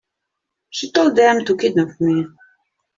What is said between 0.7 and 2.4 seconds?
She told them to kidnap me.